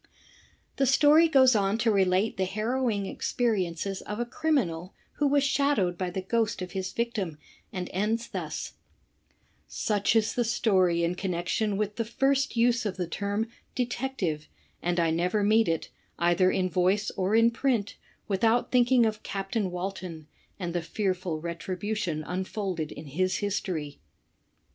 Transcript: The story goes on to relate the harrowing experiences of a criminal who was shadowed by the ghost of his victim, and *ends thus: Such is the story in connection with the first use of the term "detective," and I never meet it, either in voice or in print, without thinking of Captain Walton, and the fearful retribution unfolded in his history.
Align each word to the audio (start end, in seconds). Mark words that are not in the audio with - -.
The 0.77 0.87
story 0.87 1.27
goes 1.27 1.55
on 1.55 1.77
to 1.77 1.91
relate 1.91 2.35
the 2.37 2.45
harrowing 2.45 3.05
experiences 3.05 4.01
of 4.01 4.19
a 4.19 4.25
criminal 4.25 4.95
who 5.17 5.27
was 5.27 5.43
shadowed 5.43 5.95
by 5.95 6.09
the 6.09 6.23
ghost 6.23 6.63
of 6.63 6.71
his 6.71 6.91
victim, 6.91 7.37
and 7.71 7.87
*ends 7.93 8.27
thus: 8.29 8.73
Such 9.67 10.15
is 10.15 10.33
the 10.33 10.43
story 10.43 11.03
in 11.03 11.13
connection 11.13 11.77
with 11.77 11.97
the 11.97 12.03
first 12.03 12.57
use 12.57 12.83
of 12.83 12.97
the 12.97 13.05
term 13.05 13.45
"detective," 13.75 14.47
and 14.81 14.99
I 14.99 15.11
never 15.11 15.43
meet 15.43 15.67
it, 15.67 15.91
either 16.17 16.49
in 16.49 16.67
voice 16.67 17.11
or 17.11 17.35
in 17.35 17.51
print, 17.51 17.95
without 18.27 18.71
thinking 18.71 19.05
of 19.05 19.21
Captain 19.21 19.69
Walton, 19.69 20.25
and 20.59 20.73
the 20.73 20.81
fearful 20.81 21.39
retribution 21.39 22.23
unfolded 22.23 22.91
in 22.91 23.05
his 23.05 23.37
history. 23.37 23.99